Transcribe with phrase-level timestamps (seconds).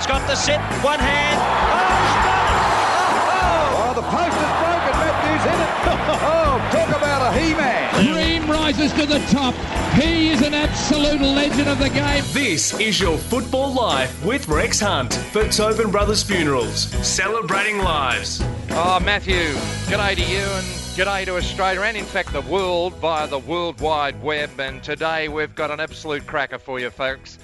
[0.00, 0.60] Martin's got the sit.
[0.82, 1.38] One hand.
[1.68, 3.36] Oh, he's done it.
[3.36, 4.94] Oh, Oh, the post is broken.
[4.96, 5.70] Matthews hit it.
[6.22, 8.04] Oh, talk about a he-man.
[8.04, 9.54] Dream rises to the top.
[9.94, 12.24] He is an absolute legend of the game.
[12.32, 18.42] This is your football life with Rex Hunt for Tobin Brothers Funerals, celebrating lives.
[18.70, 19.52] Oh, Matthew,
[19.86, 23.80] g'day to you and g'day to Australia and, in fact, the world via the World
[23.80, 24.58] Wide Web.
[24.58, 27.38] And today we've got an absolute cracker for you, folks.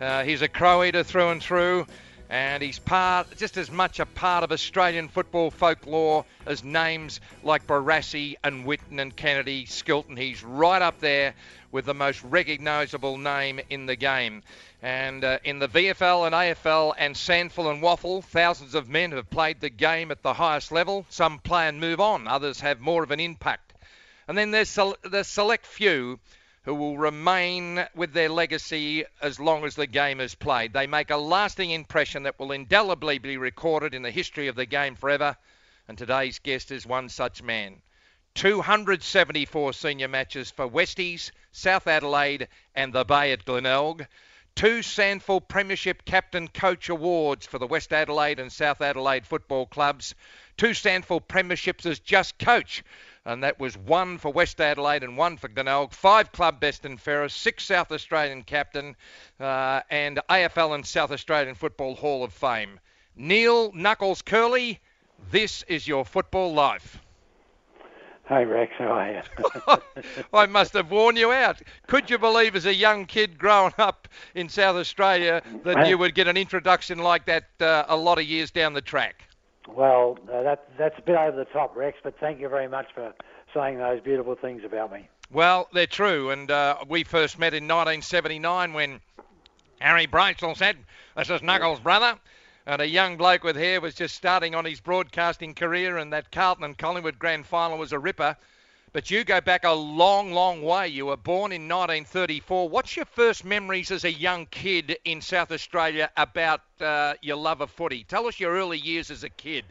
[0.00, 1.86] Uh, he's a crow eater through and through,
[2.30, 7.66] and he's part, just as much a part of Australian football folklore as names like
[7.66, 10.16] Barassi and Whitten and Kennedy, Skilton.
[10.16, 11.34] He's right up there
[11.72, 14.44] with the most recognisable name in the game.
[14.80, 19.28] And uh, in the VFL and AFL and SANFL and WAFL, thousands of men have
[19.28, 21.06] played the game at the highest level.
[21.10, 23.74] Some play and move on, others have more of an impact.
[24.28, 26.20] And then there's the select few
[26.62, 30.72] who will remain with their legacy as long as the game is played.
[30.72, 34.66] They make a lasting impression that will indelibly be recorded in the history of the
[34.66, 35.36] game forever.
[35.88, 37.80] And today's guest is one such man.
[38.34, 44.06] 274 senior matches for Westies, South Adelaide, and the Bay at Glenelg.
[44.54, 50.14] Two SANFL Premiership Captain Coach Awards for the West Adelaide and South Adelaide football clubs.
[50.56, 52.84] Two SANFL Premierships as just coach,
[53.30, 55.92] and that was one for West Adelaide and one for Glenelg.
[55.92, 58.96] Five club best and fairest, six South Australian captain,
[59.38, 62.80] uh, and AFL and South Australian Football Hall of Fame.
[63.14, 64.78] Neil Knuckles Kerley,
[65.30, 67.00] this is your football life.
[68.28, 70.22] Hey Rex, how are you?
[70.32, 71.60] I must have worn you out.
[71.86, 76.14] Could you believe, as a young kid growing up in South Australia, that you would
[76.14, 79.24] get an introduction like that uh, a lot of years down the track?
[79.68, 82.86] Well, uh, that that's a bit over the top, Rex, but thank you very much
[82.94, 83.12] for
[83.54, 85.08] saying those beautiful things about me.
[85.30, 89.00] Well, they're true, and uh, we first met in 1979 when
[89.80, 90.76] Harry Brayshaw said,
[91.16, 92.18] "This is Knuckles' brother."
[92.66, 96.30] And a young bloke with hair was just starting on his broadcasting career, and that
[96.30, 98.36] Carlton and Collingwood grand final was a ripper.
[98.92, 100.88] But you go back a long, long way.
[100.88, 102.68] You were born in 1934.
[102.68, 107.60] What's your first memories as a young kid in South Australia about uh, your love
[107.60, 108.02] of footy?
[108.02, 109.64] Tell us your early years as a kid.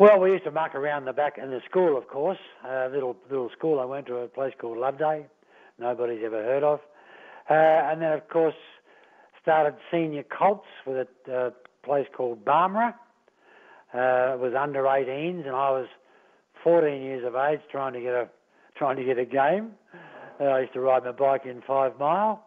[0.00, 2.38] Well, we used to muck around the back in the school, of course.
[2.68, 3.78] A little little school.
[3.78, 5.26] I went to a place called Loveday.
[5.78, 6.80] Nobody's ever heard of.
[7.48, 8.56] Uh, and then, of course,
[9.40, 11.50] started senior Colts with a uh,
[11.84, 12.92] place called Barmera.
[13.94, 15.86] Uh, it was under 18s, and I was
[16.66, 18.28] 14 years of age, trying to get a
[18.74, 19.70] trying to get a game.
[20.40, 22.44] Uh, I used to ride my bike in five mile,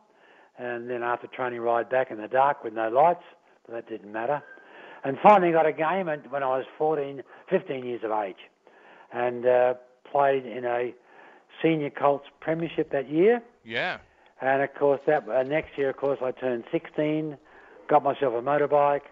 [0.57, 3.23] and then after training, ride back in the dark with no lights.
[3.65, 4.43] But that didn't matter.
[5.05, 8.35] And finally got a game when I was 14, 15 years of age,
[9.13, 9.75] and uh,
[10.11, 10.93] played in a
[11.63, 13.41] senior Colts premiership that year.
[13.63, 13.99] Yeah.
[14.41, 17.37] And of course, that uh, next year, of course, I turned 16,
[17.89, 19.07] got myself a motorbike.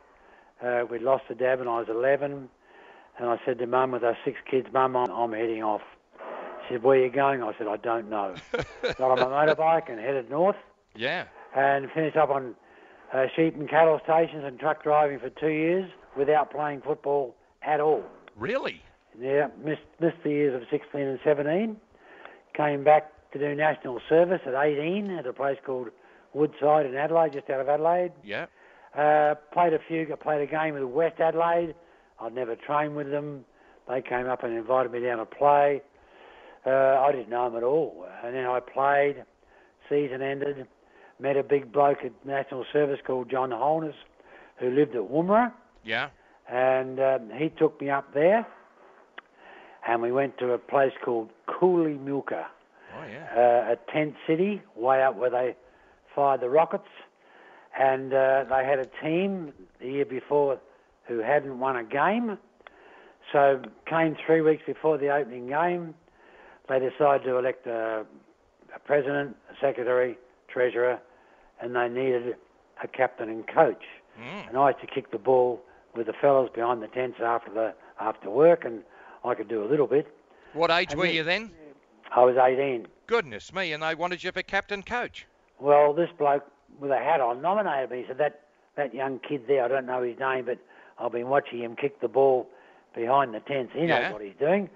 [0.62, 2.50] Uh, we lost the dad when I was 11,
[3.20, 5.82] and I said to Mum, with our six kids, Mum, I'm, I'm heading off.
[6.68, 8.36] She said, "Where are you going?" I said, "I don't know."
[8.98, 10.56] got on my motorbike and headed north,
[10.96, 11.26] Yeah.
[11.56, 12.56] and finished up on
[13.14, 17.80] uh, sheep and cattle stations and truck driving for two years without playing football at
[17.80, 18.04] all.
[18.36, 18.82] Really?
[19.20, 21.78] Yeah, missed missed the years of 16 and 17.
[22.56, 25.88] Came back to do national service at 18 at a place called
[26.34, 28.12] Woodside in Adelaide, just out of Adelaide.
[28.24, 28.46] Yeah.
[28.96, 31.76] Uh, played a few, played a game with West Adelaide.
[32.20, 33.46] I'd never trained with them.
[33.88, 35.82] They came up and invited me down to play.
[36.66, 38.06] Uh, I didn't know them at all.
[38.24, 39.24] And then I played.
[39.90, 40.68] Season ended.
[41.20, 43.96] Met a big bloke at national service called John Holness,
[44.60, 45.52] who lived at Woomera
[45.84, 46.10] Yeah.
[46.48, 48.46] and um, he took me up there,
[49.88, 52.46] and we went to a place called Koolymilka,
[52.96, 53.28] Oh yeah.
[53.36, 55.56] uh, a tent city way up where they
[56.14, 56.90] fired the rockets,
[57.80, 60.60] and uh, they had a team the year before
[61.08, 62.38] who hadn't won a game,
[63.32, 65.94] so came three weeks before the opening game.
[66.70, 68.06] They decided to elect a,
[68.76, 70.18] a president, a secretary,
[70.48, 71.00] treasurer,
[71.62, 72.36] and they needed
[72.84, 73.84] a captain and coach.
[74.20, 74.50] Mm.
[74.50, 75.62] And I used to kick the ball
[75.96, 78.84] with the fellas behind the tents after the after work, and
[79.26, 80.08] I could do a little bit.
[80.54, 81.52] What age And were you then?
[82.16, 82.88] I was 18.
[83.08, 85.26] Goodness me, and they wanted you for captain coach.
[85.60, 86.46] Well, this bloke
[86.80, 88.02] with a hat on nominated me.
[88.02, 88.42] He said, that,
[88.76, 90.60] that young kid there, I don't know his name, but
[91.00, 92.48] I've been watching him kick the ball
[92.96, 93.74] behind the tents.
[93.74, 94.00] He Yeah.
[94.04, 94.70] knows what he's doing.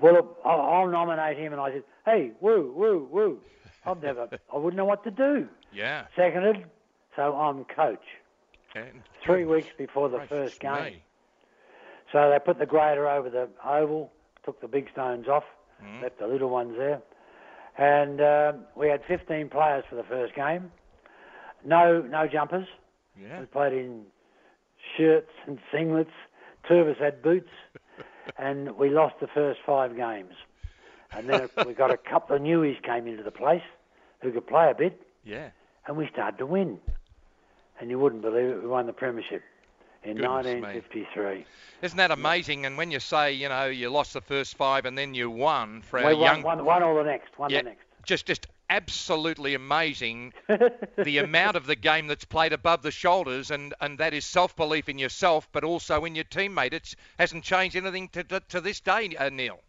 [0.00, 1.52] Well, I'll, I'll nominate him.
[1.52, 3.38] And I said, hey, woo, woo, woo.
[3.84, 5.48] I've never, I wouldn't know what to do.
[5.72, 6.06] Yeah.
[6.16, 6.64] Seconded,
[7.16, 8.04] so I'm coach.
[8.74, 10.84] And Three weeks before the first game.
[10.84, 11.02] me.
[12.12, 14.12] So they put the grader over the oval,
[14.44, 15.44] took the big stones off,
[15.84, 16.02] Mm.
[16.02, 17.00] left the little ones there.
[17.78, 20.72] And um we had 15 players for the first game.
[21.64, 22.66] No, no jumpers.
[23.20, 23.38] Yeah.
[23.40, 24.02] We played in
[24.96, 26.12] shirts and singlets.
[26.66, 27.50] Two of us had boots,
[28.36, 30.34] and we lost the first five games.
[31.12, 33.62] And then we got a couple of newies came into the place
[34.20, 35.50] who could play a bit, Yeah.
[35.86, 36.78] and we started to win.
[37.80, 39.42] And you wouldn't believe it, we won the premiership
[40.02, 40.60] in Goodness me.
[40.60, 41.46] 1953.
[41.82, 42.66] Isn't that amazing?
[42.66, 45.80] And when you say, you know, you lost the first five and then you won
[45.82, 47.84] for We our won, young, won, won all the next, won yeah, the next.
[48.04, 50.32] just just absolutely amazing
[50.96, 54.54] the amount of the game that's played above the shoulders, and, and that is self
[54.56, 56.72] belief in yourself, but also in your teammate.
[56.72, 59.60] It hasn't changed anything to, to, to this day, uh, Neil.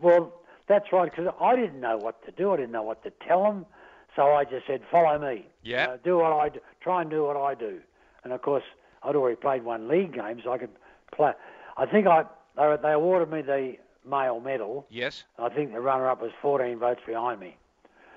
[0.00, 0.32] Well,
[0.68, 2.52] that's right, because I didn't know what to do.
[2.52, 3.66] I didn't know what to tell them.
[4.14, 5.46] So I just said, follow me.
[5.62, 5.82] Yeah.
[5.82, 6.60] You know, do what I do.
[6.80, 7.80] Try and do what I do.
[8.24, 8.64] And of course,
[9.02, 10.70] I'd already played one league game, so I could
[11.14, 11.32] play.
[11.76, 12.24] I think I
[12.56, 13.76] they, they awarded me the
[14.08, 14.86] male medal.
[14.90, 17.56] Yes, I think the runner-up was 14 votes behind me.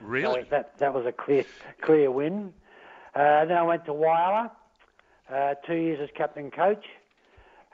[0.02, 0.42] Really.
[0.44, 1.46] So that that was a clear
[1.82, 2.54] clear win.
[3.16, 4.52] Uh, then I went to Whyalla,
[5.34, 6.86] uh, two years as captain coach.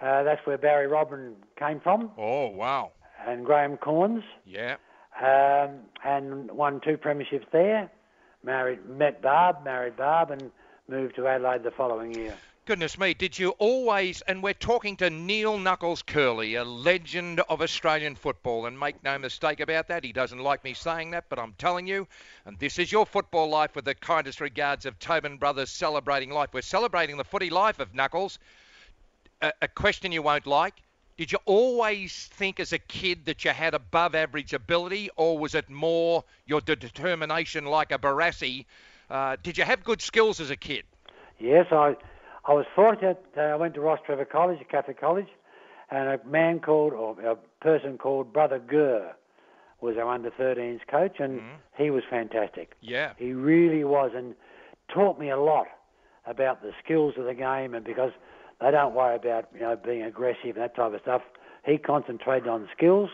[0.01, 2.91] Uh, that's where Barrie Robran came from, Oh wow.
[3.25, 4.23] and Graham Cornes.
[4.45, 4.75] Yeah.
[5.21, 7.89] um, and won two premierships there.
[8.43, 10.51] Married, met Barb, married Barb, and
[10.89, 12.35] moved to Adelaide the following year.
[12.65, 17.61] Goodness me, did you always, and we're talking to Neil Knuckles Kerley, a legend of
[17.61, 21.37] Australian football, and make no mistake about that, he doesn't like me saying that, but
[21.37, 22.07] I'm telling you,
[22.43, 26.49] and this is your football life with the kindest regards of Tobin Brothers celebrating life.
[26.53, 28.39] We're celebrating the footy life of Knuckles.
[29.43, 30.73] A, a question you won't like.
[31.17, 35.53] Did you always think as a kid that you had above average ability, or was
[35.53, 38.65] it more your de- determination like a Barassi?
[39.07, 40.83] Uh, did you have good skills as a kid?
[41.37, 41.95] Yes, I,
[42.47, 43.23] I was fortunate.
[43.37, 45.27] Uh, I went to Rostrevor College, a Catholic college,
[45.89, 49.13] and a man called, or a person called Brother Gurr
[49.81, 51.41] was our under 13s coach, and
[51.77, 52.73] he was fantastic.
[52.81, 53.13] Yeah.
[53.17, 54.35] He really was, and
[54.93, 55.67] taught me a lot
[56.25, 58.11] about the skills of the game, and because
[58.61, 61.21] they don't worry about you know being aggressive and that type of stuff,
[61.65, 63.09] he concentrated on skills.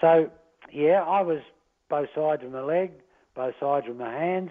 [0.00, 0.30] So
[0.72, 1.40] yeah, I was
[1.88, 2.92] both sides of my leg,
[3.34, 4.50] both sides of my hands,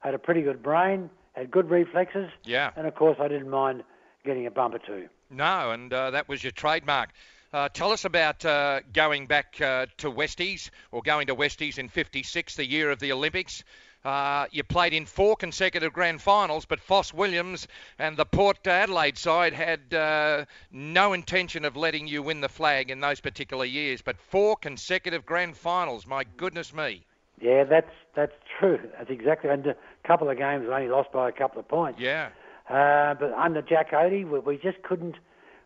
[0.00, 2.70] had a pretty good brain, had good reflexes, Yeah.
[2.76, 3.82] and of course I didn't mind
[4.24, 5.08] getting a bumper too.
[5.30, 7.10] No, and uh, that was your trademark.
[7.52, 11.88] Uh, tell us about uh, going back uh, to Westies or going to Westies in
[11.88, 13.64] '56, the year of the Olympics.
[14.04, 17.68] Uh, you played in four consecutive grand finals, but Foss Williams
[17.98, 22.90] and the Port Adelaide side had uh, no intention of letting you win the flag
[22.90, 24.00] in those particular years.
[24.00, 27.04] But four consecutive grand finals, my goodness me.
[27.40, 28.78] Yeah, that's that's true.
[28.98, 29.50] That's exactly.
[29.50, 29.76] And a
[30.06, 32.00] couple of games only lost by a couple of points.
[32.00, 32.28] Yeah,
[32.68, 35.16] Uh, but under Jack Oatey, we, we just couldn't,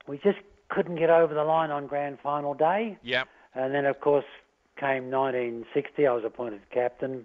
[0.06, 0.38] we just
[0.68, 2.96] couldn't get over the line on grand final day.
[3.02, 3.24] yeah,
[3.54, 4.24] And then, of course,
[4.78, 6.06] came 1960.
[6.06, 7.24] I was appointed captain,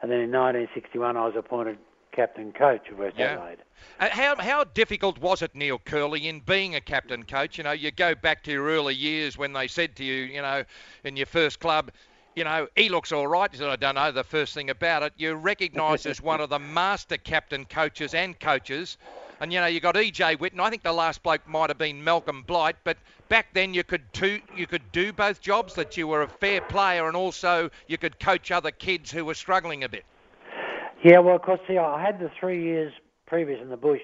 [0.00, 1.78] and then in 1961 I was appointed
[2.12, 3.32] captain coach of West Yeah.
[3.34, 3.58] Adelaide.
[4.00, 7.58] Uh, How, how difficult was it, Neil Kerley, in being a captain coach?
[7.58, 10.42] You know, you go back to your early years when they said to you, you
[10.42, 10.64] know,
[11.04, 11.90] in your first club,
[12.38, 13.52] you know, he looks all right.
[13.52, 15.12] You said, I don't know the first thing about it.
[15.16, 18.96] You're recognised as one of the master captain coaches and coaches.
[19.40, 20.36] And, you know, you got E.J.
[20.36, 20.60] Whitten.
[20.60, 22.76] I think the last bloke might have been Malcolm Blight.
[22.84, 22.96] But
[23.28, 26.60] back then you could, two, you could do both jobs, that you were a fair
[26.60, 30.04] player and also you could coach other kids who were struggling a bit.
[31.04, 32.92] Yeah, well, of course, see, I had the three years
[33.26, 34.00] previous in the bush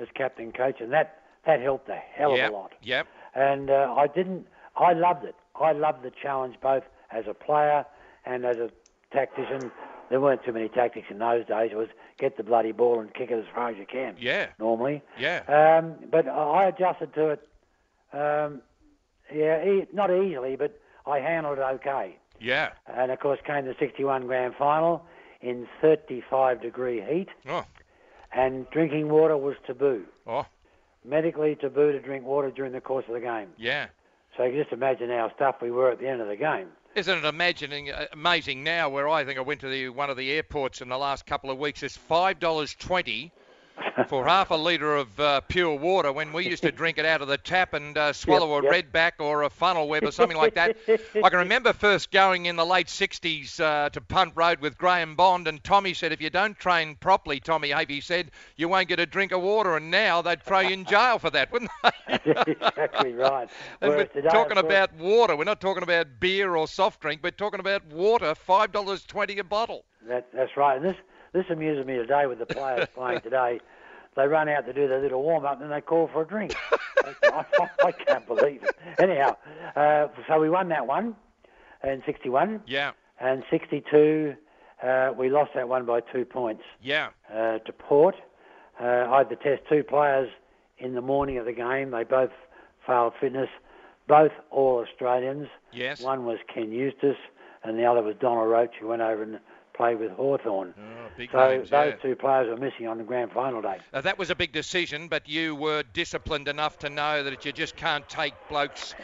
[0.00, 2.72] as captain coach, and that that helped a hell yep, of a lot.
[2.82, 3.06] Yep.
[3.34, 4.46] and uh, I didn't.
[4.76, 5.34] I loved it.
[5.60, 7.84] I loved the challenge both as a player
[8.24, 8.70] and as a
[9.12, 9.70] tactician.
[10.08, 11.70] There weren't too many tactics in those days.
[11.72, 11.88] It was
[12.18, 14.16] get the bloody ball and kick it as far as you can.
[14.18, 14.48] Yeah.
[14.58, 15.02] Normally.
[15.18, 15.42] Yeah.
[15.46, 17.48] Um, but I adjusted to it.
[18.12, 18.60] Um,
[19.32, 22.16] yeah, e- not easily, but I handled it okay.
[22.40, 22.70] Yeah.
[22.86, 25.04] And of course, came the '61 grand final
[25.40, 27.64] in 35 degree heat, Oh.
[28.32, 30.06] and drinking water was taboo.
[30.26, 30.44] Oh.
[31.04, 33.48] Medically taboo to drink water during the course of the game.
[33.56, 33.86] Yeah.
[34.36, 36.68] So you can just imagine how stuffed we were at the end of the game.
[36.94, 40.32] Isn't it uh, amazing now where I think I went to the, one of the
[40.32, 43.30] airports in the last couple of weeks, it's $5.20
[44.08, 47.22] for half a litre of uh, pure water when we used to drink it out
[47.22, 48.92] of the tap and uh, swallow Yep, a yep.
[48.92, 50.76] redback or a funnel web or something like that.
[50.88, 55.14] I can remember first going in the late 60s uh, to Punt Road with Graham
[55.14, 59.00] Bond and Tommy said, if you don't train properly, Tommy Hafey said, you won't get
[59.00, 62.18] a drink of water and now they'd throw you in jail for that, wouldn't they?
[62.46, 63.48] exactly right.
[63.80, 65.36] We're today, talking about water.
[65.36, 67.20] We're not talking about beer or soft drink.
[67.22, 69.84] We're talking about water, five dollars twenty a bottle.
[70.08, 70.76] That, that's right.
[70.76, 70.96] And this
[71.32, 73.60] this amuses me today with the players playing today.
[74.16, 76.26] They run out to do their little warm up, and then they call for a
[76.26, 76.54] drink.
[77.04, 77.14] I,
[77.60, 78.76] I, I can't believe it.
[78.98, 79.36] Anyhow,
[79.76, 81.14] uh, so we won that one
[81.84, 84.34] in '61, Yeah, and '62
[84.82, 88.16] uh, we lost that one by two points yeah, uh, to Port.
[88.80, 90.30] Uh, I had to test two players
[90.78, 91.90] in the morning of the game.
[91.90, 92.30] They both
[92.86, 93.50] failed fitness.
[94.08, 95.48] Both all Australians.
[95.72, 96.00] Yes.
[96.00, 97.18] One was Ken Eustace,
[97.62, 99.38] and the other was Donald Roach, who went over and
[99.80, 100.74] played with Hawthorn.
[100.76, 102.02] Oh, so names, those yeah.
[102.02, 103.78] two players were missing on the grand final day.
[103.94, 107.52] Uh, that was a big decision, but you were disciplined enough to know that you
[107.52, 108.94] just can't take blokes,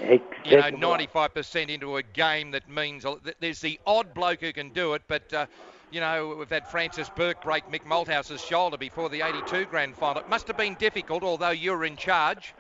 [0.45, 3.07] you know, 95% into a game that means
[3.41, 5.33] there's the odd bloke who can do it, but.
[5.33, 5.47] Uh,
[5.93, 10.21] you know, we've had Francis Bourke break Mick Malthouse's shoulder before the 82 grand final.
[10.21, 12.55] It must have been difficult, although you were in charge.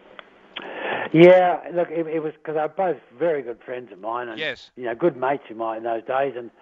[1.12, 4.70] Yeah, look, it, it was because they're both very good friends of mine, and Yes.
[4.76, 6.52] you know, good mates of mine in those days, and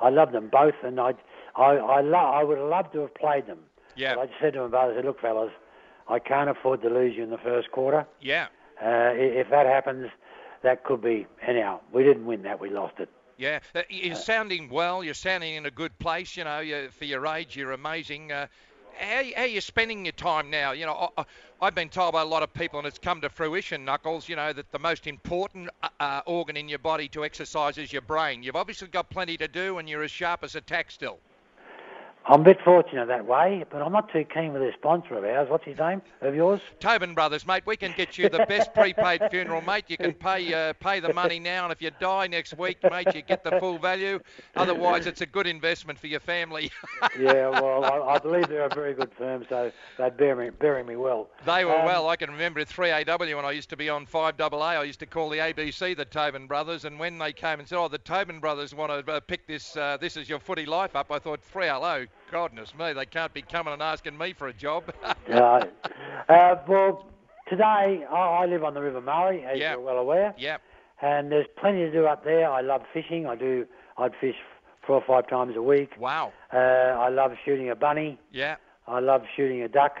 [0.00, 1.14] I love them both, and I,
[1.56, 3.58] I, I, lo- I would have loved to have played them.
[3.96, 4.14] Yeah.
[4.14, 5.50] But I just said to them both, I said, look, fellas,
[6.08, 8.06] I can't afford to lose you in the first quarter.
[8.20, 8.46] Yeah.
[8.80, 10.08] Uh, if that happens,
[10.62, 11.26] that could be.
[11.46, 13.08] Anyhow, we didn't win that; we lost it.
[13.36, 15.02] Yeah, uh, you're sounding well.
[15.02, 16.36] You're sounding in a good place.
[16.36, 18.30] You know, you, for your age, you're amazing.
[18.30, 18.46] Uh,
[18.96, 20.72] how, how are you spending your time now?
[20.72, 21.24] You know, I, I-
[21.60, 24.28] I've been told by a lot of people, and it's come to fruition, Knuckles.
[24.28, 27.92] You know that the most important uh, uh, organ in your body to exercise is
[27.92, 28.44] your brain.
[28.44, 31.18] You've obviously got plenty to do, and you're as sharp as a tack still.
[32.30, 35.24] I'm a bit fortunate that way, but I'm not too keen with this sponsor of
[35.24, 35.48] ours.
[35.48, 36.02] What's his name?
[36.20, 36.60] Of yours?
[36.78, 39.84] Tobin Brothers, mate, we can get you the best prepaid funeral, mate.
[39.88, 43.14] You can pay uh, pay the money now, and if you die next week, mate,
[43.14, 44.20] you get the full value.
[44.56, 46.70] Otherwise, it's a good investment for your family.
[47.18, 50.84] yeah, well, I, I believe they're a very good firm, so they'd bury me, bury
[50.84, 51.30] me well.
[51.46, 52.08] They were Um, well.
[52.10, 54.60] I can remember at 3AW when I used to be on 5AA.
[54.60, 57.78] I used to call the ABC the Tobin Brothers, and when they came and said,
[57.78, 60.94] "Oh, the Tobin Brothers want to uh, pick this, uh, this is your footy life
[60.94, 64.52] up," I thought, "3LO, goodness me, they can't be coming and asking me for a
[64.52, 64.84] job."
[65.28, 65.64] Yeah.
[66.28, 67.06] Uh, well,
[67.48, 69.72] today I, live on the River Murray, as Yeah.
[69.72, 70.62] you're well aware, yep.
[71.02, 72.50] and there's plenty to do up there.
[72.50, 73.26] I love fishing.
[73.26, 73.66] I do.
[73.98, 74.36] I'd fish
[74.86, 75.90] four or five times a week.
[75.98, 76.32] Wow.
[76.52, 78.18] Uh, I love shooting a bunny.
[78.32, 78.56] Yeah.
[78.86, 79.96] I love shooting a duck.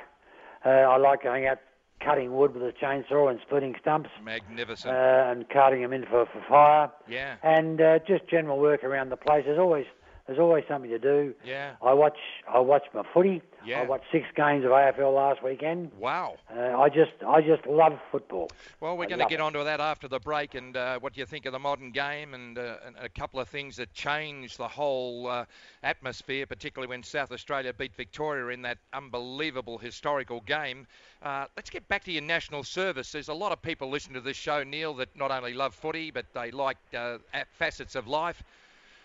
[0.64, 1.58] Uh, I like going out
[2.00, 4.94] cutting wood with a chainsaw and splitting stumps uh, Magnificent.
[4.94, 6.90] and carting them in for, for fire.
[7.08, 7.36] yeah.
[7.42, 9.44] And uh, just general work around the place.
[9.46, 9.84] There's always
[10.28, 11.34] there's always something to do.
[11.42, 11.72] Yeah.
[11.82, 13.40] I watch I watch my footy.
[13.64, 13.80] Yeah.
[13.80, 15.90] I watched six games of AFL last weekend.
[15.98, 16.36] Wow.
[16.54, 18.50] Uh, I just I just love football.
[18.78, 19.40] Well, we're I going to get it.
[19.40, 22.34] onto that after the break and uh, what do you think of the modern game
[22.34, 25.46] and, uh, and a couple of things that changed the whole uh,
[25.82, 30.86] atmosphere, particularly when South Australia beat Victoria in that unbelievable historical game.
[31.22, 33.12] Uh, let's get back to your national service.
[33.12, 36.10] There's a lot of people listening to this show, Neil, that not only love footy,
[36.10, 37.16] but they like uh,
[37.58, 38.42] facets of life.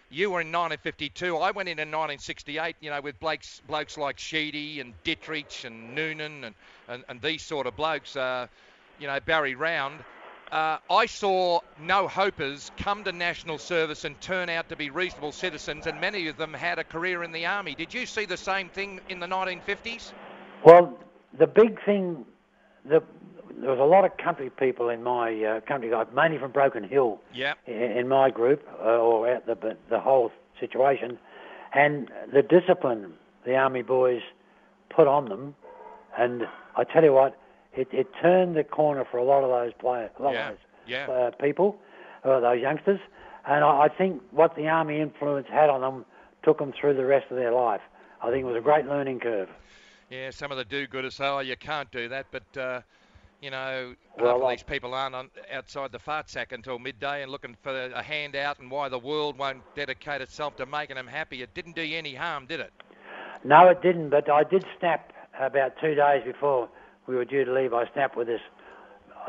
[0.10, 1.38] You were in 1952.
[1.38, 5.96] I went in in 1968, you know, with blokes, blokes like Sheedy and Dittrich and
[5.96, 6.56] Noonan and,
[6.88, 8.48] and, and these sort of blokes, uh,
[9.00, 10.04] you know, Barry Round.
[10.52, 15.32] Uh, I saw no hopers come to national service and turn out to be reasonable
[15.32, 17.74] citizens, and many of them had a career in the army.
[17.74, 20.12] Did you see the same thing in the 1950s?
[20.64, 20.96] Well,
[21.40, 22.24] the big thing,
[22.86, 23.02] the,
[23.60, 26.84] there was a lot of country people in my uh, country, guys, mainly from Broken
[26.84, 27.22] Hill.
[27.34, 27.54] Yeah.
[27.68, 31.18] in, in my group uh, or at the the whole situation,
[31.74, 33.14] and the discipline
[33.46, 34.22] the army boys
[34.90, 35.56] put on them,
[36.18, 36.48] and
[36.78, 37.38] I tell you what,
[37.74, 40.58] it, it turned the corner for a lot of those players, a lot Yeah, of
[40.88, 41.08] yeah.
[41.08, 41.78] those uh, people,
[42.24, 43.00] uh, those youngsters,
[43.46, 46.06] and I, I think what the army influence had on them
[46.44, 47.82] took them through the rest of their life.
[48.22, 49.50] I think it was a great learning curve.
[50.14, 52.82] Yeah, some of the do-gooders say, oh, you can't do that, but, uh,
[53.42, 57.24] you know, Well, half of these people aren't on, outside the fart sack until midday
[57.24, 61.08] and looking for a handout and why the world won't dedicate itself to making them
[61.08, 61.42] happy.
[61.42, 62.72] It didn't do you any harm, did it?
[63.44, 66.70] No, it didn't, but I did snap about two days before
[67.08, 67.74] we were due to leave.
[67.74, 68.42] I snapped with this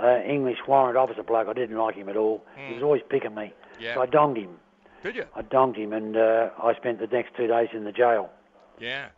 [0.02, 1.48] uh, English warrant officer bloke.
[1.48, 2.44] I didn't like him at all.
[2.58, 3.54] He was always picking me.
[3.80, 3.94] Yeah.
[3.94, 4.58] So I donged him.
[5.02, 5.24] Did you?
[5.34, 8.28] I donged him, and uh, I spent the next two days in the jail.
[8.78, 9.08] Yeah.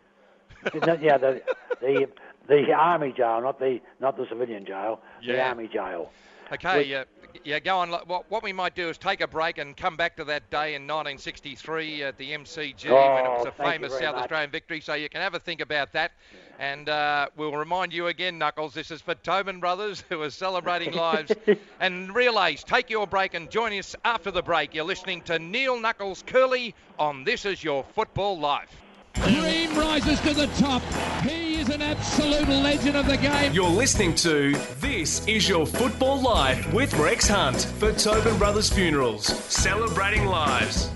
[1.01, 1.43] Yeah, the,
[1.81, 2.09] the
[2.49, 5.01] the army jail, not the not the civilian jail.
[5.25, 6.11] The army jail.
[6.53, 7.05] Okay, uh,
[7.43, 7.91] yeah, go on.
[7.91, 10.77] What, what we might do is take a break and come back to that day
[10.77, 14.23] in 1963 at the MCG when it was Oh, a famous South much.
[14.23, 14.81] Australian victory.
[14.81, 16.13] So you can have a think about that.
[16.61, 20.95] And uh, we'll remind you again, Knuckles, this is for Tobin Brothers who are celebrating
[20.95, 21.33] lives.
[21.81, 24.73] and relays, take your break and join us after the break.
[24.73, 28.83] You're listening to Neil Knuckles Kerley on This Is Your Football Life.
[29.21, 30.83] Cream rises to the top.
[31.23, 33.53] He is an absolute legend of the game.
[33.53, 39.27] You're listening to This Is Your Football Life with Rex Hunt for Tobin Brothers Funerals,
[39.27, 40.91] celebrating lives.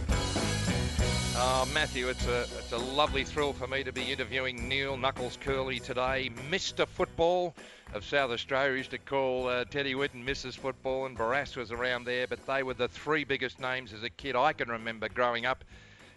[1.36, 5.38] Oh, Matthew, it's a it's a lovely thrill for me to be interviewing Neil Knuckles
[5.42, 6.86] Kerley today, Mr.
[6.86, 7.54] Football
[7.94, 8.76] of South Australia.
[8.76, 10.58] Used to call uh, Teddy Whitten Mrs.
[10.58, 14.10] Football, and Barras was around there, but they were the three biggest names as a
[14.10, 15.64] kid I can remember growing up.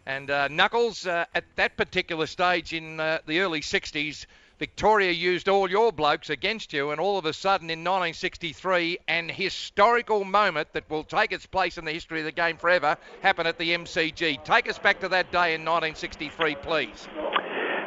[0.05, 4.25] And uh, Knuckles, uh, at that particular stage in uh, the early 60s,
[4.59, 9.29] Victoria used all your blokes against you, and all of a sudden in 1963, an
[9.29, 13.47] historical moment that will take its place in the history of the game forever happened
[13.47, 14.43] at the MCG.
[14.43, 17.07] Take us back to that day in 1963, please.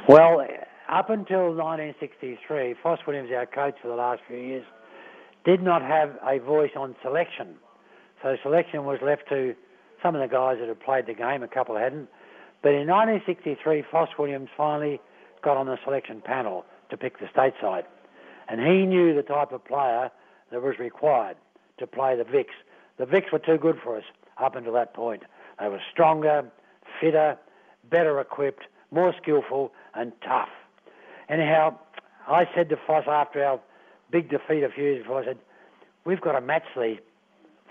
[0.08, 0.40] Well,
[0.88, 4.64] up until 1963, Foss Williams, our coach for the last few years,
[5.44, 7.56] did not have a voice on selection.
[8.22, 9.54] So selection was left to
[10.02, 12.08] some of the guys that had played the game, a couple hadn't.
[12.62, 15.00] But in 1963, Foss Williams finally
[15.42, 17.84] got on the selection panel to pick the stateside.
[18.48, 20.10] And he knew the type of player
[20.50, 21.36] that was required
[21.78, 22.54] to play the Vics.
[22.98, 24.04] The Vics were too good for us
[24.38, 25.24] up until that point.
[25.60, 26.50] They were stronger,
[27.00, 27.38] fitter,
[27.90, 30.48] better equipped, more skillful, and tough.
[31.28, 31.78] Anyhow,
[32.28, 33.60] I said to Foss after our
[34.10, 35.38] big defeat a few years before, I said,
[36.04, 36.98] we've got to match these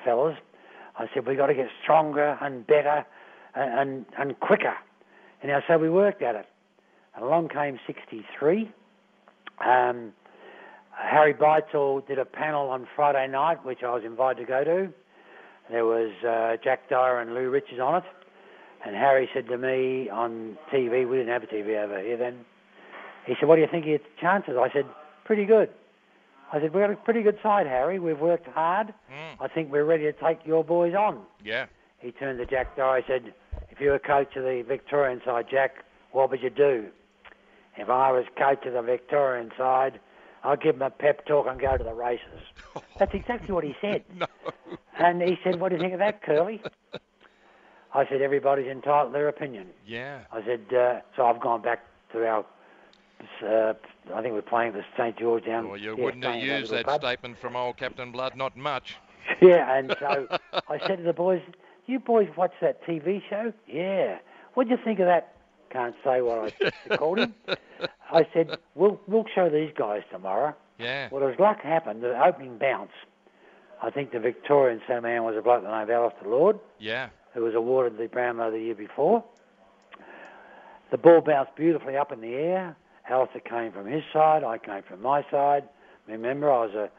[0.03, 0.37] fellas.
[0.97, 3.05] I said, we've got to get stronger and better
[3.55, 4.75] and, and, and quicker.
[5.41, 6.45] And so we worked at it.
[7.15, 8.71] And along came 63.
[9.65, 10.13] Um,
[10.91, 14.93] Harry Beitzel did a panel on Friday night, which I was invited to go to.
[15.69, 18.03] There was uh, Jack Dyer and Lou Richards on it.
[18.85, 22.45] And Harry said to me on TV, we didn't have a TV over here then,
[23.25, 24.53] he said, what do you think of your chances?
[24.59, 24.85] I said,
[25.25, 25.69] pretty good.
[26.51, 27.99] I said, we've got a pretty good side, Harry.
[27.99, 28.93] We've worked hard.
[29.11, 29.37] Mm.
[29.41, 31.21] I think we're ready to take your boys on.
[31.43, 31.65] Yeah.
[31.99, 33.01] He turned to Jack Dyer.
[33.01, 33.33] He said,
[33.69, 36.87] if you were coach of the Victorian side, Jack, what would you do?
[37.77, 39.99] If I was coach of the Victorian side,
[40.43, 42.41] I'd give him a pep talk and go to the races.
[42.99, 44.03] That's exactly what he said.
[44.15, 44.27] No.
[44.97, 46.61] And he said, what do you think of that, Kerley?
[47.93, 49.67] I said, everybody's entitled to their opinion.
[49.85, 50.21] Yeah.
[50.31, 51.83] I said, uh, so I've gone back
[52.13, 52.45] to our,
[53.43, 53.73] uh,
[54.13, 55.67] I think we're playing the St George down.
[55.67, 57.01] Well, you yeah, wouldn't have used that pub.
[57.01, 58.95] statement from old Captain Blood, not much.
[59.41, 60.27] Yeah, and so
[60.69, 61.41] I said to the boys,
[61.87, 63.51] "You boys watch that TV show?
[63.67, 64.19] Yeah.
[64.53, 65.33] What do you think of that?"
[65.71, 66.53] Can't say what
[66.91, 67.33] I called him.
[68.11, 71.09] I said, "We'll we'll show these guys tomorrow." Yeah.
[71.11, 72.91] Well, as luck happened, the opening bounce.
[73.81, 77.09] I think the Victorian man was a bloke named Alistair Lord, Yeah.
[77.33, 79.23] who was awarded the Brownlow the year before.
[80.91, 82.75] The ball bounced beautifully up in the air.
[83.09, 85.63] Alistair came from his side, I came from my side.
[86.07, 86.89] Remember, I was a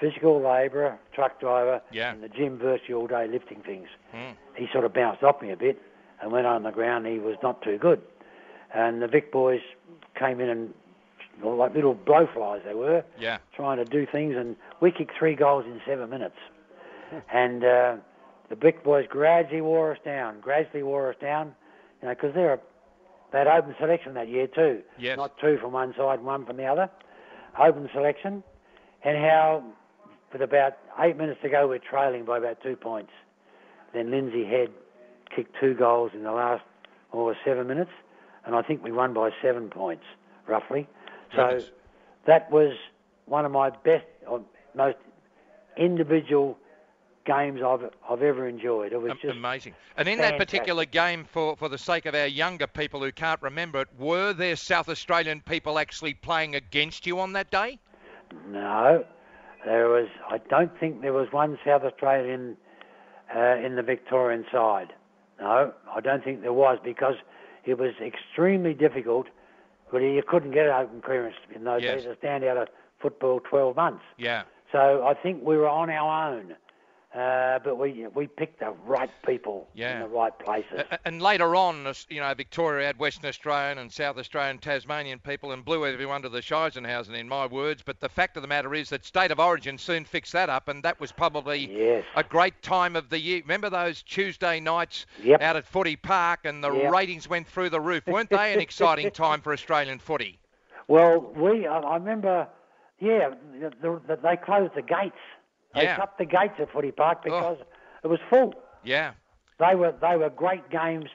[0.00, 2.12] physical labourer, truck driver, Yeah.
[2.12, 3.88] in the gym virtually all day lifting things.
[4.14, 4.34] Mm.
[4.54, 5.80] He sort of bounced off me a bit
[6.20, 7.06] and went on the ground.
[7.06, 8.00] He was not too good.
[8.72, 9.60] And the Vic boys
[10.14, 10.74] came in and,
[11.42, 13.38] like little blowflies they were, Yeah.
[13.54, 16.36] trying to do things, and we kicked three goals in seven minutes.
[17.32, 17.96] and uh,
[18.50, 21.54] the Vic boys gradually wore us down, gradually wore us down,
[22.02, 22.60] you know, because they're a,
[23.32, 24.82] they had open selection that year too.
[24.98, 25.16] Yes.
[25.16, 26.90] Not two from one side and one from the other.
[27.58, 28.42] Open selection.
[29.04, 29.62] And how,
[30.32, 33.12] with about eight minutes to go, we're trailing by about two points.
[33.92, 34.70] Then Lindsay Head
[35.34, 36.64] kicked two goals in the last,
[37.12, 37.90] or seven minutes,
[38.44, 40.04] and I think we won by seven points,
[40.46, 40.88] roughly.
[41.34, 41.70] So Goodness.
[42.26, 42.72] that was
[43.26, 44.42] one of my best, or
[44.74, 44.96] most
[45.76, 46.58] individual
[47.28, 48.92] games I've I've ever enjoyed.
[48.92, 49.74] It was just Amazing.
[49.96, 53.40] And in that particular game, for, for the sake of our younger people who can't
[53.42, 57.78] remember it, were there South Australian people actually playing against you on that day?
[58.50, 59.04] no.
[59.64, 60.06] There was.
[60.30, 62.56] I don't think there was one South Australian
[63.34, 64.92] uh, in the Victorian side.
[65.40, 67.16] No, I don't think there was because
[67.64, 69.26] it was extremely difficult.
[69.90, 72.02] But you couldn't get an open clearance in those Yes.
[72.02, 72.68] days to stand out of
[73.00, 74.04] football 12 months.
[74.16, 74.42] Yeah.
[74.70, 76.54] So I think we were on our own.
[77.18, 79.94] Uh, but we we picked the right people Yeah.
[79.94, 80.84] in the right places.
[81.04, 85.64] And later on, you know, Victoria had Western Australian and South Australian, Tasmanian people and
[85.64, 87.82] blew everyone to the Scheisenhausen, in my words.
[87.84, 90.68] But the fact of the matter is that State of Origin soon fixed that up,
[90.68, 92.04] and that was probably Yes.
[92.14, 93.40] a great time of the year.
[93.40, 95.42] Remember those Tuesday nights Yep.
[95.42, 96.92] out at Footy Park, and the Yep.
[96.92, 98.52] ratings went through the roof, weren't they?
[98.52, 100.38] An exciting time for Australian footy.
[100.86, 102.46] Well, we I, remember,
[103.00, 105.16] yeah, the, the, they closed the gates.
[105.74, 105.96] They Yeah.
[105.96, 107.58] shut the gates at Footy Park because
[108.02, 108.54] it was full.
[108.84, 109.12] Yeah.
[109.58, 111.10] They were they were great games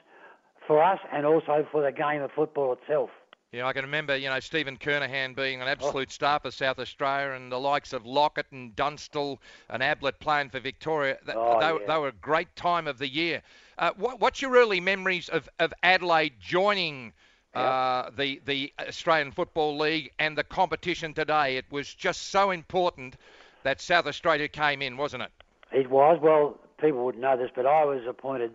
[0.66, 3.10] for us and also for the game of football itself.
[3.52, 5.62] Yeah, I can remember, you know, Stephen Kernahan being Oh.
[5.62, 9.40] an absolute star for South Australia and the likes of Lockett and Dunstall
[9.70, 11.18] and Ablett playing for Victoria.
[11.24, 11.86] Th- Oh, they, yeah.
[11.86, 13.42] they were a great time of the year.
[13.78, 17.12] Uh, what, what's your early memories of, of Adelaide joining
[17.54, 21.56] uh, the, the Australian Football League and the competition today?
[21.56, 23.16] It was just so important
[23.64, 25.30] that South Australia came in, wasn't it?
[25.72, 28.52] It was well, people wouldn't know this, but I was appointed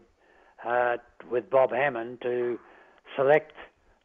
[0.65, 0.97] uh,
[1.29, 2.57] with Bob Hammond to
[3.15, 3.53] select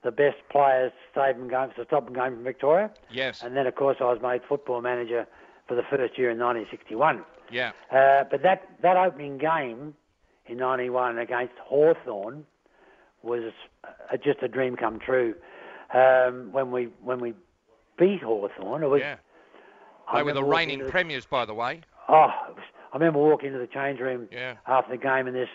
[0.02, 2.90] the best players to stay from going to stop them going from Victoria.
[3.10, 3.42] Yes.
[3.42, 5.26] And then, of course, I was made football manager
[5.66, 7.24] for the first year in 1961.
[7.50, 7.72] Yeah.
[7.90, 9.94] Uh, but that, that opening game
[10.46, 12.44] in 91 against Hawthorn
[13.22, 13.52] was
[13.84, 15.34] uh, just a dream come true.
[15.94, 17.34] Um, when we when we
[17.98, 18.82] beat Hawthorn.
[18.82, 19.00] It was.
[19.00, 19.16] Yeah.
[20.08, 21.80] I They were the reigning the- premiers, by the way.
[22.08, 22.58] Oh, was,
[22.92, 24.54] I remember walking into the change room Yeah.
[24.66, 25.48] after the game, and this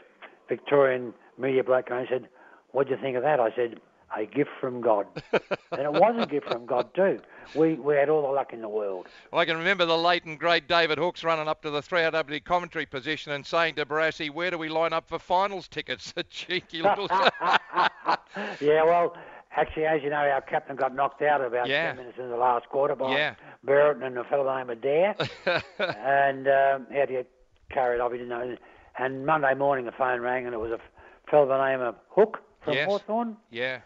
[0.48, 2.28] Victorian media bloke came and said,
[2.72, 3.80] "What do you think of that?" I said,
[4.18, 5.06] "A gift from God,"
[5.72, 7.20] and it was a gift from God too.
[7.54, 9.08] We we had all the luck in the world.
[9.32, 12.88] I can remember the late and great David Hookes running up to the 3RW commentary
[12.88, 16.82] position and saying to Barassi, "Where do we line up for finals tickets?" A cheeky
[16.82, 17.08] little.
[18.60, 19.16] yeah, well,
[19.60, 21.88] actually, as you know, our captain got knocked out about Yeah.
[21.88, 23.36] 10 minutes in the last quarter by Yeah.
[23.64, 25.64] Barrett and a fellow named the name of Dare.
[25.80, 27.30] and um, he had to get
[27.70, 28.12] carried off.
[28.12, 28.56] He didn't know.
[28.98, 30.80] And Monday morning, the phone rang, and it was a
[31.30, 32.88] fellow by the name of Hook from Yes.
[32.88, 33.38] Hawthorn.
[33.50, 33.80] yeah.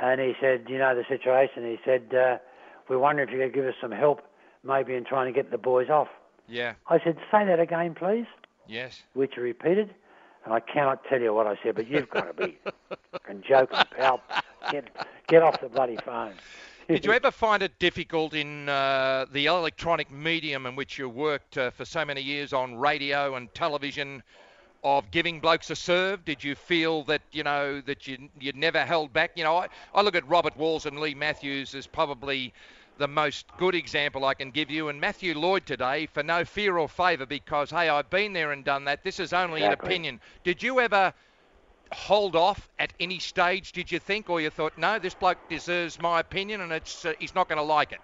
[0.00, 1.64] And he said, you know the situation.
[1.64, 2.38] He said, uh,
[2.88, 4.22] we wonder if you could give us some help,
[4.64, 6.08] maybe in trying to get the boys off.
[6.48, 6.74] Yeah.
[6.88, 8.26] I said, say that again, please.
[8.66, 9.02] Yes.
[9.12, 9.94] Which he repeated,
[10.44, 12.58] and I cannot tell you what I said, but you've got to be
[13.12, 14.20] fucking joking, pal.
[14.72, 14.88] Get,
[15.26, 16.34] get off the bloody phone.
[16.88, 21.56] Did you ever find it difficult in uh, the electronic medium in which you worked
[21.56, 24.22] uh, for so many years on radio and television
[24.82, 26.24] of giving blokes a serve?
[26.26, 29.32] Did you feel that, you know, that you, you'd never held back?
[29.34, 32.52] You know, I, I look at Robert Walls and Leigh Matthews as probably
[32.98, 36.76] the most good example I can give you, and Matthew Lloyd today for no fear
[36.78, 39.02] or favour because, hey, I've been there and done that.
[39.02, 39.86] This is only Exactly.
[39.86, 40.20] an opinion.
[40.44, 41.12] Did you ever
[41.92, 46.00] hold off at any stage, did you think, or you thought, no, this bloke deserves
[46.00, 48.00] my opinion and it's uh, he's not going to like it?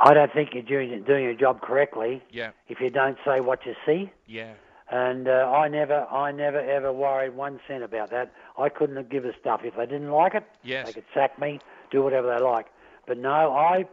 [0.00, 3.66] I don't think you're doing, doing your job correctly Yeah, if you don't say what
[3.66, 4.10] you see.
[4.26, 4.54] yeah,
[4.90, 8.32] And uh, I never, I never ever worried one cent about that.
[8.58, 10.44] I couldn't give a stuff if they didn't like it.
[10.62, 10.86] Yes.
[10.86, 11.60] They could sack me,
[11.90, 12.66] do whatever they like.
[13.06, 13.84] But no, I,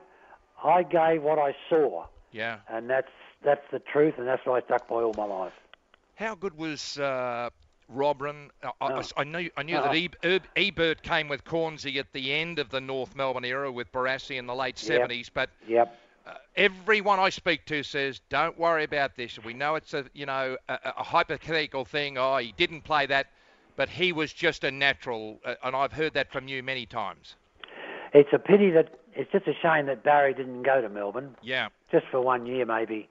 [0.64, 2.60] I gave what I saw, yeah.
[2.70, 3.12] and that's
[3.44, 5.54] that's the truth, and that's what I stuck by all my life.
[6.16, 7.50] How good was uh,
[7.94, 8.50] Robran?
[8.64, 9.02] I, I- Oh.
[9.18, 9.84] I knew, I knew Oh.
[9.84, 13.72] that e- Eb- Ebert came with Cornsey at the end of the North Melbourne era
[13.72, 15.02] with Barassi in the late Yep.
[15.10, 15.98] 70s, but Yep.
[16.26, 19.40] uh, everyone I speak to says, "Don't worry about this.
[19.44, 22.18] We know it's a you know a, a hypothetical thing.
[22.18, 23.28] Oh, he didn't play that,
[23.76, 27.36] but he was just a natural." Uh, and I've heard that from you many times.
[28.14, 31.36] It's a pity that it's just a shame that Barry didn't go to Melbourne.
[31.42, 33.08] Yeah, just for one year maybe.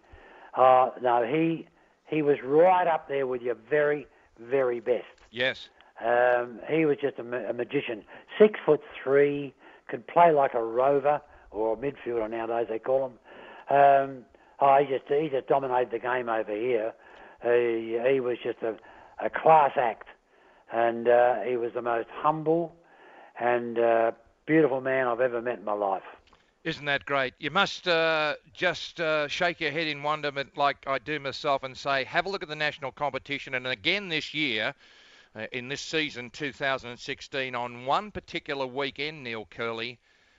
[0.54, 1.66] Uh, no, he
[2.06, 4.06] he was right up there with your very
[4.40, 5.04] very best.
[5.30, 5.68] yes,
[6.04, 8.04] Um, he was just a, ma- a magician.
[8.38, 9.54] Six foot three,
[9.88, 11.20] could play like a rover
[11.50, 13.12] or a midfielder nowadays they call him.
[13.70, 14.24] Um,
[14.60, 16.92] oh, he just he just dominated the game over here.
[17.42, 18.76] He, he was just a,
[19.24, 20.08] a class act,
[20.72, 22.74] and uh, he was the most humble
[23.38, 24.12] and uh,
[24.46, 26.02] beautiful man I've ever met in my life.
[26.66, 27.32] Isn't that great?
[27.38, 31.78] You must uh, just uh, shake your head in wonderment, like I do myself, and
[31.78, 33.54] say, have a look at the national competition.
[33.54, 34.74] And again this year,
[35.36, 39.98] uh, in this season 2016, on one particular weekend, Neil Kerley,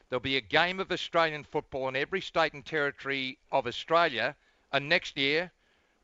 [0.10, 4.36] there'll be a game of Australian football in every state and territory of Australia.
[4.74, 5.50] And next year,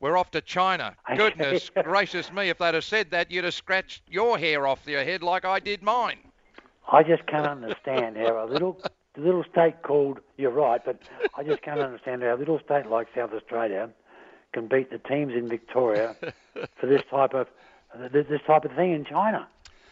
[0.00, 0.96] we're off to China.
[1.18, 5.04] Goodness gracious me, if they'd have said that, you'd have scratched your hair off your
[5.04, 6.16] head like I did mine.
[6.90, 8.80] I just can't understand how a little
[9.16, 10.98] a little state called you're right, but
[11.36, 13.90] I just can't understand how a little state like South Australia
[14.52, 16.16] can beat the teams in Victoria
[16.80, 17.48] for this type of
[18.12, 19.46] this type of thing in China.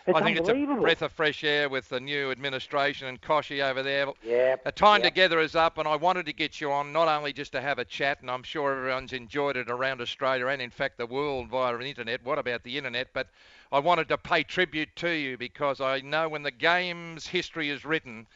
[0.06, 0.82] It's I think it's a unbelievable.
[0.82, 4.08] breath of fresh air with the new administration and Koshy over there.
[4.24, 4.56] yeah.
[4.64, 5.14] A time yep.
[5.14, 7.78] together is up, and I wanted to get you on not only just to have
[7.78, 11.48] a chat, and I'm sure everyone's enjoyed it around Australia and, in fact, the world
[11.48, 12.24] via the internet.
[12.24, 13.10] What about the internet?
[13.12, 13.28] But
[13.70, 17.84] I wanted to pay tribute to you because I know when the game's history is
[17.84, 18.26] written,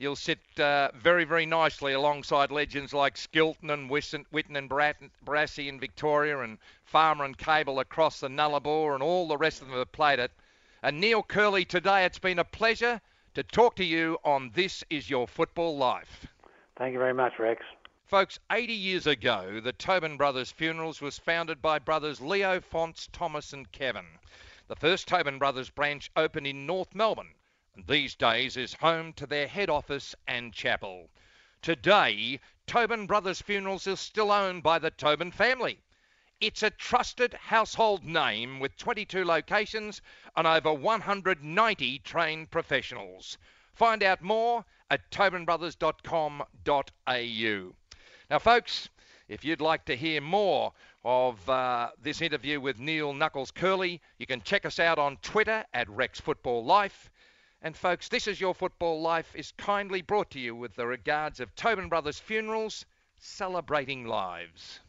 [0.00, 5.68] you'll sit uh, very, very nicely alongside legends like Skilton and Whitten and Brat- Barassi
[5.68, 9.76] in Victoria and Farmer and Cable across the Nullarbor and all the rest of them
[9.76, 10.32] have played it.
[10.82, 12.98] And Neil Kerley, today it's been a pleasure
[13.34, 16.26] to talk to you on This Is Your Football Life.
[16.78, 17.62] Thank you very much, Rex.
[18.06, 23.52] Folks, 80 years ago, the Tobin Brothers Funerals was founded by brothers Leo Fonts, Thomas,
[23.52, 24.06] and Kevin.
[24.68, 27.39] The first Tobin Brothers branch opened in North Melbourne, and
[27.86, 31.08] these days is home to their head office and chapel.
[31.62, 35.78] Today, Tobin Brothers Funerals is still owned by the Tobin family.
[36.40, 40.02] It's a trusted household name with 22 locations
[40.36, 43.38] and over 190 trained professionals.
[43.74, 47.74] Find out more at tobinbrothers.com.au.
[48.30, 48.88] Now, folks,
[49.28, 50.72] if you'd like to hear more
[51.04, 55.64] of uh, this interview with Neil Knuckles Kerley, you can check us out on Twitter
[55.72, 57.10] at Rex Football Life.
[57.62, 61.40] And folks, this is your football life is kindly brought to you with the regards
[61.40, 62.86] of Tobin Brothers Funerals,
[63.18, 64.80] celebrating lives.